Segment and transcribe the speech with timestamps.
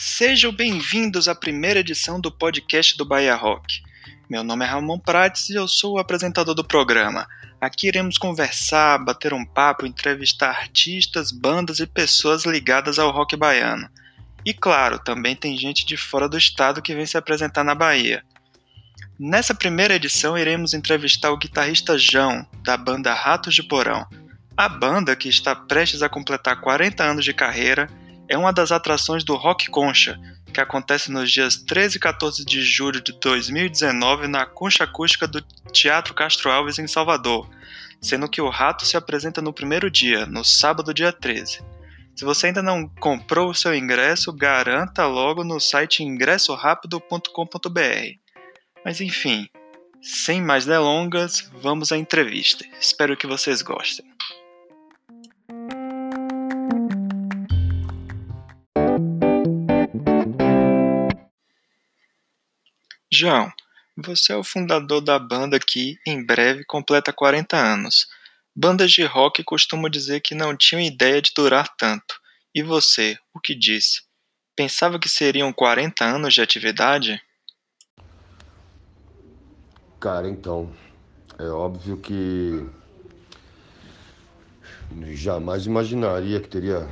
[0.00, 3.82] Sejam bem-vindos à primeira edição do podcast do Bahia Rock.
[4.30, 7.26] Meu nome é Ramon Prates e eu sou o apresentador do programa.
[7.60, 13.90] Aqui iremos conversar, bater um papo, entrevistar artistas, bandas e pessoas ligadas ao rock baiano.
[14.44, 18.22] E claro, também tem gente de fora do estado que vem se apresentar na Bahia.
[19.18, 24.06] Nessa primeira edição iremos entrevistar o guitarrista João, da banda Ratos de Porão.
[24.56, 27.90] A banda, que está prestes a completar 40 anos de carreira,
[28.28, 30.18] é uma das atrações do Rock Concha,
[30.52, 35.40] que acontece nos dias 13 e 14 de julho de 2019 na Concha Acústica do
[35.72, 37.48] Teatro Castro Alves, em Salvador,
[38.00, 41.60] sendo que o Rato se apresenta no primeiro dia, no sábado, dia 13.
[42.14, 48.18] Se você ainda não comprou o seu ingresso, garanta logo no site ingressorapido.com.br.
[48.84, 49.48] Mas enfim,
[50.02, 52.64] sem mais delongas, vamos à entrevista.
[52.80, 54.04] Espero que vocês gostem.
[63.10, 63.50] João,
[63.96, 68.06] você é o fundador da banda que, em breve, completa 40 anos.
[68.54, 72.20] Bandas de rock costumam dizer que não tinham ideia de durar tanto.
[72.54, 74.02] E você, o que disse?
[74.54, 77.20] Pensava que seriam 40 anos de atividade?
[79.98, 80.70] Cara, então,
[81.38, 82.68] é óbvio que
[85.14, 86.88] jamais imaginaria que teria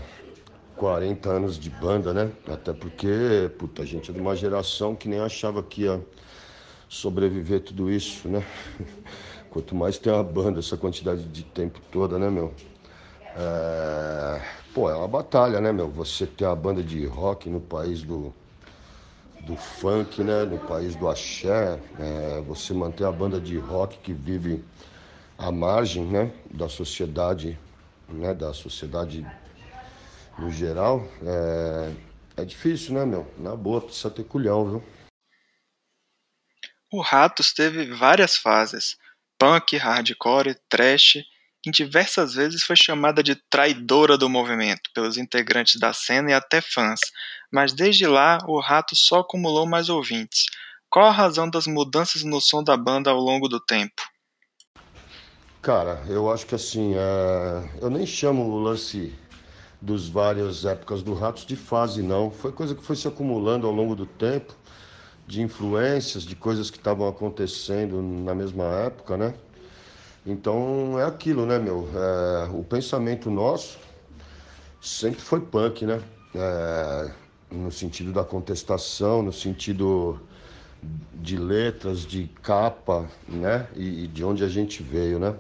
[0.77, 2.31] 40 anos de banda, né?
[2.47, 6.01] Até porque, puta, a gente é de uma geração que nem achava que ia
[6.89, 8.45] sobreviver tudo isso, né?
[9.51, 12.53] Quanto mais tem uma banda, essa quantidade de tempo toda, né, meu?
[13.35, 14.43] É...
[14.75, 15.89] Pô, é uma batalha, né, meu?
[15.89, 18.35] Você ter a banda de rock no país do,
[19.41, 20.45] do funk, né?
[20.45, 22.43] No país do axé, é...
[22.47, 24.63] você manter a banda de rock que vive
[25.39, 26.31] à margem, né?
[26.53, 27.59] Da sociedade,
[28.11, 28.35] né?
[28.35, 29.27] Da sociedade
[30.39, 33.31] no geral, é, é difícil, né, meu?
[33.39, 34.85] Na boa, precisa ter culhão, viu?
[36.93, 38.97] O Ratos teve várias fases:
[39.39, 41.25] punk, hardcore, trash.
[41.67, 46.61] Em diversas vezes foi chamada de traidora do movimento pelos integrantes da cena e até
[46.61, 47.01] fãs,
[47.51, 50.45] mas desde lá o Ratos só acumulou mais ouvintes.
[50.89, 54.01] Qual a razão das mudanças no som da banda ao longo do tempo?
[55.61, 57.83] Cara, eu acho que assim, é...
[57.83, 59.13] eu nem chamo o lance
[59.81, 62.31] dos várias épocas do Ratos de fase, não.
[62.31, 64.55] Foi coisa que foi se acumulando ao longo do tempo,
[65.27, 69.35] de influências, de coisas que estavam acontecendo na mesma época, né?
[70.25, 71.89] Então é aquilo, né, meu?
[71.95, 73.79] É, o pensamento nosso
[74.81, 76.01] sempre foi punk, né?
[76.35, 77.11] É,
[77.51, 80.21] no sentido da contestação, no sentido
[81.15, 83.69] de letras, de capa, né?
[83.75, 85.35] E, e de onde a gente veio, né?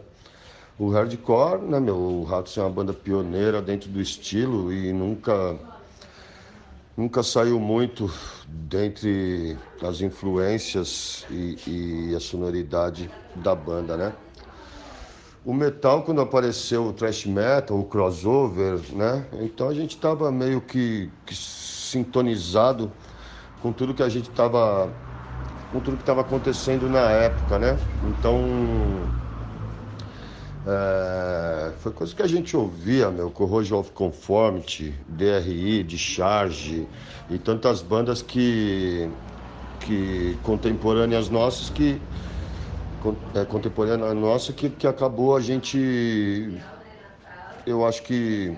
[0.79, 1.97] O hardcore, né, meu?
[1.97, 5.59] O Ratos é uma banda pioneira dentro do estilo e nunca
[6.97, 8.11] nunca saiu muito
[8.49, 14.13] dentre as influências e, e, a sonoridade da banda, né?
[15.45, 19.27] O metal, quando apareceu o thrash metal, o crossover, né?
[19.41, 22.91] Então a gente estava meio que, que, sintonizado
[23.61, 24.93] com tudo que a gente estava
[25.71, 27.79] com tudo que estava acontecendo na época, né?
[28.03, 29.26] Então
[30.67, 36.89] é, foi coisa que a gente ouvia, meu, Corrosion of Conformity, DRI, de Charge
[37.31, 39.09] e tantas bandas que,
[39.79, 42.03] que contemporâneas nossas que
[43.35, 46.59] é, contemporânea nossa que, que acabou a gente
[47.65, 48.57] eu acho que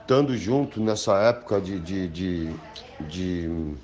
[0.00, 2.56] estando junto nessa época de, de, de,
[3.00, 3.74] de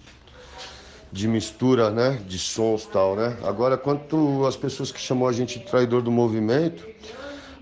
[1.11, 3.37] de mistura, né, de sons tal, né?
[3.43, 6.87] Agora, quanto às pessoas que chamou a gente de traidor do movimento,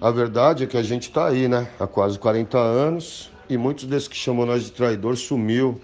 [0.00, 3.84] a verdade é que a gente está aí, né, há quase 40 anos e muitos
[3.84, 5.80] desses que chamou nós de traidor sumiu,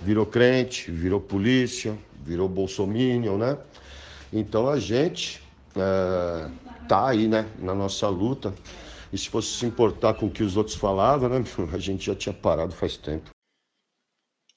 [0.00, 3.56] virou crente, virou polícia, virou bolsominion, né?
[4.32, 5.40] Então a gente
[5.74, 6.48] é,
[6.86, 8.52] tá aí, né, na nossa luta.
[9.12, 12.14] E se fosse se importar com o que os outros falavam, né, a gente já
[12.14, 13.35] tinha parado faz tempo.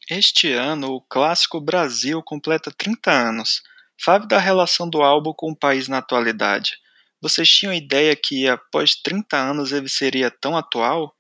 [0.10, 3.62] Este ano, o clássico Brasil completa 30 anos.
[3.96, 6.78] Fale da relação do álbum com o país na atualidade.
[7.22, 11.16] Vocês tinham ideia que após 30 anos ele seria tão atual?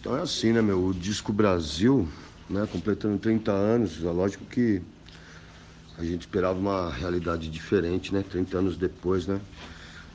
[0.00, 0.84] Então é assim, né, meu?
[0.84, 2.08] O disco Brasil,
[2.50, 4.82] né, completando 30 anos, é lógico que
[5.96, 8.24] a gente esperava uma realidade diferente, né?
[8.28, 9.40] 30 anos depois, né?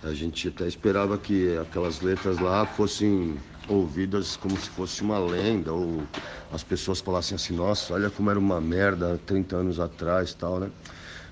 [0.03, 3.39] A gente até esperava que aquelas letras lá fossem
[3.69, 6.04] ouvidas como se fosse uma lenda, ou
[6.51, 10.69] as pessoas falassem assim, nossa, olha como era uma merda 30 anos atrás tal, né?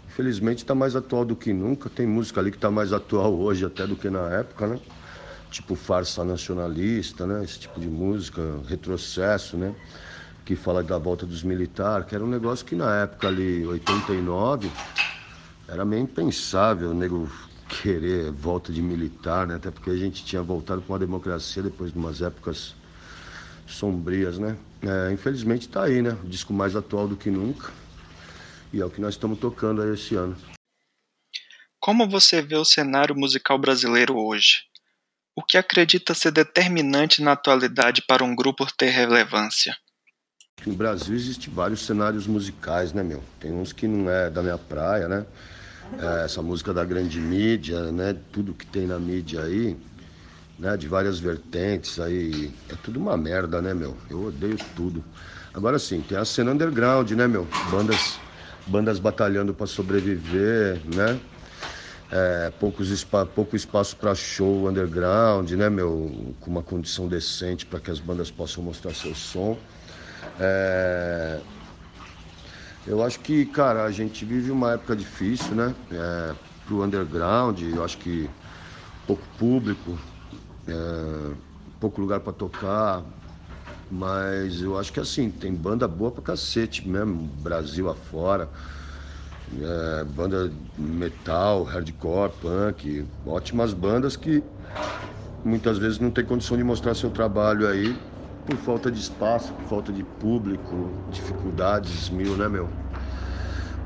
[0.08, 3.66] Infelizmente está mais atual do que nunca, tem música ali que está mais atual hoje
[3.66, 4.80] até do que na época, né?
[5.50, 7.44] Tipo farsa nacionalista, né?
[7.44, 9.74] Esse tipo de música, retrocesso, né?
[10.48, 14.72] que fala da volta dos militares, que era um negócio que na época ali, 89,
[15.68, 17.30] era meio impensável nego
[17.68, 19.56] querer volta de militar, né?
[19.56, 22.74] Até porque a gente tinha voltado para uma democracia depois de umas épocas
[23.68, 24.58] sombrias, né?
[24.82, 26.18] É, infelizmente está aí, né?
[26.24, 27.72] O disco mais atual do que nunca.
[28.72, 30.36] E é o que nós estamos tocando aí esse ano.
[31.80, 34.64] Como você vê o cenário musical brasileiro hoje?
[35.36, 39.78] O que acredita ser determinante na atualidade para um grupo ter relevância?
[40.66, 43.24] No Brasil existem vários cenários musicais, né, meu?
[43.40, 45.26] Tem uns que não é da minha praia, né?
[45.96, 48.14] É, essa música da grande mídia, né?
[48.32, 49.78] Tudo que tem na mídia aí,
[50.58, 50.78] né?
[50.78, 53.98] De várias vertentes aí, é tudo uma merda, né, meu?
[54.10, 55.04] Eu odeio tudo.
[55.54, 57.48] Agora sim, tem a cena underground, né, meu?
[57.62, 58.22] Bandas,
[58.66, 61.22] bandas batalhando para sobreviver, né?
[62.10, 66.36] É, poucos espa pouco espaço para show underground, né, meu?
[66.40, 69.62] Com uma condição decente para que as bandas possam mostrar seu som.
[70.40, 71.42] É...
[72.88, 75.76] Eu acho que, cara, a gente vive uma época difícil, né?
[75.92, 76.36] É,
[76.66, 78.30] pro underground, eu acho que
[79.06, 80.00] pouco público,
[80.66, 81.36] é,
[81.82, 83.04] pouco lugar para tocar,
[83.90, 88.50] mas eu acho que assim, tem banda boa pra cacete mesmo, Brasil afora.
[89.50, 94.44] É, banda metal, hardcore, punk, ótimas bandas que
[95.44, 97.98] muitas vezes não tem condição de mostrar seu trabalho aí
[98.48, 102.70] por falta de espaço, por falta de público, dificuldades mil, né, meu?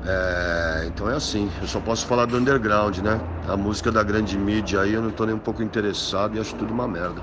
[0.06, 3.20] É, então é assim, eu só posso falar do underground, né?
[3.48, 6.54] A música da grande mídia aí eu não tô nem um pouco interessado e acho
[6.54, 7.22] tudo uma merda.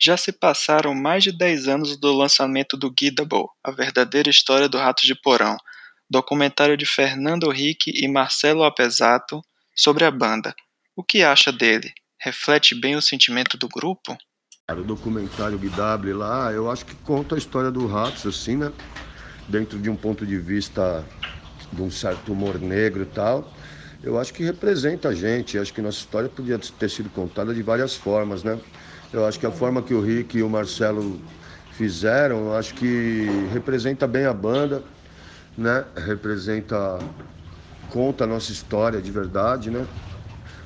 [0.00, 4.78] Já se passaram mais de 10 anos do lançamento do Guidable, a verdadeira história do
[4.78, 5.56] Rato de Porão,
[6.10, 9.42] documentário de Fernando Henrique e Marcelo Apesato
[9.74, 10.54] sobre a banda.
[10.96, 11.92] O que acha dele?
[12.20, 14.16] Reflete bem o sentimento do grupo?
[14.70, 18.70] O documentário Guidable lá, eu acho que conta a história do Ratos, assim, né?
[19.48, 21.06] Dentro de um ponto de vista
[21.72, 23.50] de um certo humor negro e tal.
[24.02, 25.56] Eu acho que representa a gente.
[25.56, 28.60] Eu acho que nossa história podia ter sido contada de várias formas, né?
[29.10, 31.18] Eu acho que a forma que o Rick e o Marcelo
[31.70, 34.84] fizeram, acho que representa bem a banda,
[35.56, 35.86] né?
[35.96, 37.08] Representa,
[37.88, 39.88] conta a nossa história de verdade, né?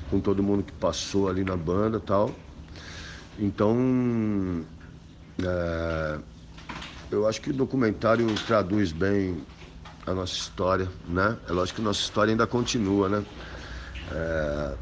[0.09, 2.52] Com todo mundo que passou ali na banda e tal.
[3.39, 4.65] Então,
[5.41, 6.19] é,
[7.11, 9.45] eu acho que o documentário traduz bem
[10.05, 11.37] a nossa história, né?
[11.47, 13.25] É lógico que a nossa história ainda continua, né?
[14.11, 14.77] É,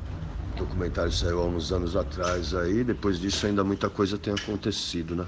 [0.53, 5.15] o documentário saiu há uns anos atrás aí, depois disso ainda muita coisa tem acontecido,
[5.15, 5.27] né?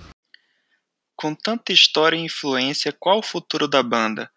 [1.16, 4.30] Com tanta história e influência, qual o futuro da banda?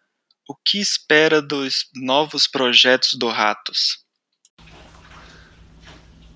[0.47, 4.06] O que espera dos novos projetos do Ratos?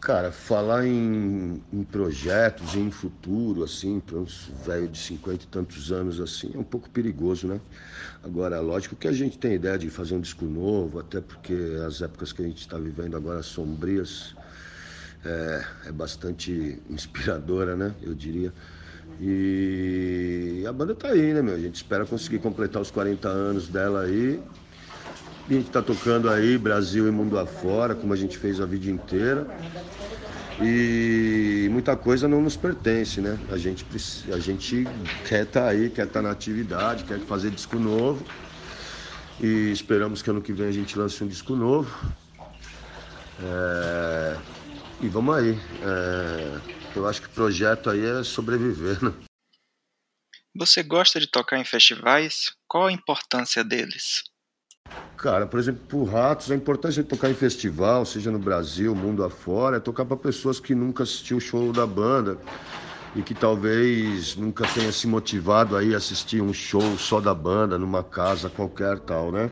[0.01, 5.91] Cara, falar em, em projetos, em futuro, assim, para uns velhos de 50 e tantos
[5.91, 7.61] anos, assim, é um pouco perigoso, né?
[8.23, 11.53] Agora, lógico que a gente tem ideia de fazer um disco novo, até porque
[11.85, 14.33] as épocas que a gente está vivendo agora sombrias,
[15.23, 17.93] é, é bastante inspiradora, né?
[18.01, 18.51] Eu diria.
[19.19, 21.53] E a banda tá aí, né, meu?
[21.53, 24.41] A gente espera conseguir completar os 40 anos dela aí.
[25.51, 28.65] E a gente tá tocando aí Brasil e mundo afora, como a gente fez a
[28.65, 29.45] vida inteira.
[30.61, 33.37] E muita coisa não nos pertence, né?
[33.51, 33.85] A gente,
[34.33, 34.87] a gente
[35.27, 38.25] quer estar tá aí, quer estar tá na atividade, quer fazer disco novo.
[39.41, 41.93] E esperamos que ano que vem a gente lance um disco novo.
[43.43, 44.37] É...
[45.01, 45.59] E vamos aí.
[45.83, 46.61] É...
[46.95, 49.13] Eu acho que o projeto aí é sobreviver, né?
[50.55, 52.53] Você gosta de tocar em festivais?
[52.69, 54.30] Qual a importância deles?
[55.21, 59.23] Cara, por exemplo, por Ratos, a importância de tocar em festival, seja no Brasil, mundo
[59.23, 62.39] afora, é tocar para pessoas que nunca assistiu o show da banda
[63.15, 67.77] e que talvez nunca tenha se motivado aí a assistir um show só da banda
[67.77, 69.51] numa casa qualquer tal, né?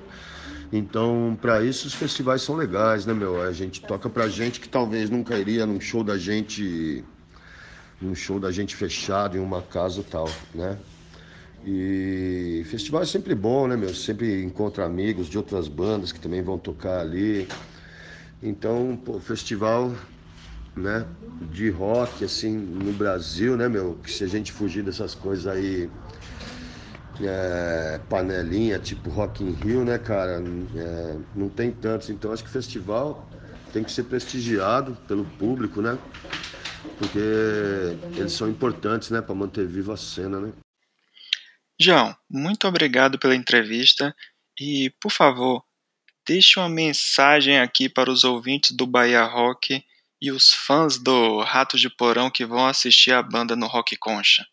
[0.74, 3.40] Então, para isso os festivais são legais, né, meu?
[3.40, 7.04] A gente toca pra gente que talvez nunca iria num show da gente
[8.02, 10.80] num show da gente fechado em uma casa tal, né?
[11.66, 13.94] E festival é sempre bom, né, meu?
[13.94, 17.48] Sempre encontra amigos de outras bandas que também vão tocar ali.
[18.42, 19.94] Então, pô, festival,
[20.76, 21.06] né,
[21.52, 23.96] de rock, assim, no Brasil, né, meu?
[23.96, 25.90] Que se a gente fugir dessas coisas aí,
[27.22, 30.42] é, panelinha, tipo Rock in Rio, né, cara?
[30.76, 32.10] É, não tem tantos.
[32.10, 33.30] Então, acho que festival
[33.74, 35.98] tem que ser prestigiado pelo público, né?
[36.98, 37.20] Porque
[38.16, 40.52] eles são importantes, né, para manter viva a cena, né?
[41.82, 44.14] João, muito obrigado pela entrevista
[44.60, 45.64] e, por favor,
[46.28, 49.82] deixe uma mensagem aqui para os ouvintes do Bahia Rock
[50.22, 54.46] e os fãs do Ratos de Porão que vão assistir a banda no Rock Concha.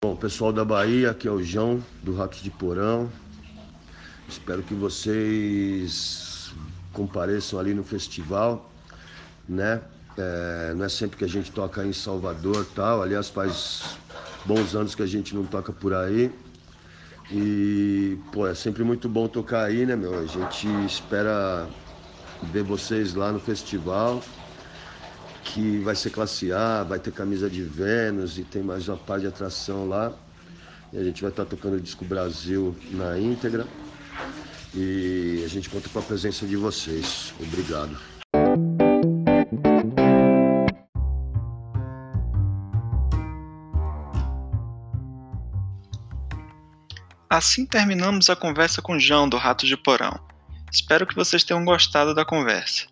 [0.00, 3.10] Bom, pessoal da Bahia, aqui é o João do Ratos de Porão.
[4.28, 6.52] Espero que vocês
[6.92, 8.70] compareçam ali no festival,
[9.48, 9.82] né?
[10.16, 13.02] É, não é sempre que a gente toca em Salvador tal.
[13.02, 13.98] Aliás, faz
[14.44, 16.30] bons anos que a gente não toca por aí.
[17.30, 20.18] E, pô, é sempre muito bom tocar aí, né, meu?
[20.18, 21.68] A gente espera
[22.42, 24.22] ver vocês lá no festival,
[25.42, 29.20] que vai ser classe A, vai ter camisa de Vênus e tem mais uma par
[29.20, 30.12] de atração lá.
[30.92, 33.66] E a gente vai estar tocando o disco Brasil na íntegra.
[34.74, 37.32] E a gente conta com a presença de vocês.
[37.40, 38.13] Obrigado.
[47.34, 50.16] Assim terminamos a conversa com João do Rato de Porão.
[50.70, 52.86] Espero que vocês tenham gostado da conversa.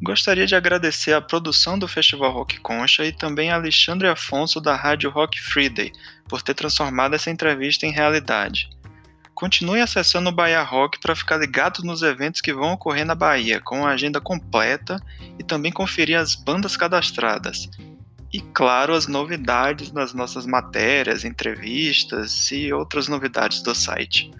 [0.00, 4.76] Gostaria de agradecer a produção do Festival Rock Concha e também a Alexandre Afonso da
[4.76, 5.90] Rádio Rock Friday
[6.28, 8.70] por ter transformado essa entrevista em realidade.
[9.34, 13.60] Continue acessando o Bahia Rock para ficar ligado nos eventos que vão ocorrer na Bahia,
[13.60, 14.96] com a agenda completa
[15.40, 17.68] e também conferir as bandas cadastradas
[18.32, 24.30] e, claro, as novidades das nossas matérias, entrevistas e outras novidades do site.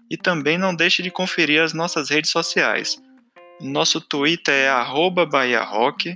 [0.09, 2.97] E também não deixe de conferir as nossas redes sociais.
[3.59, 4.69] Nosso Twitter é
[5.25, 6.15] @bahiarock.